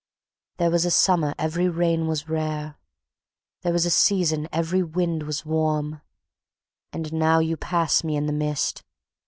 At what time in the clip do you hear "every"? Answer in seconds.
1.37-1.69, 4.51-4.81